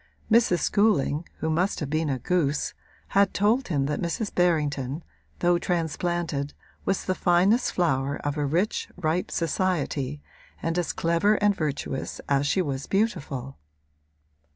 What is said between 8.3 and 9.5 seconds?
a rich, ripe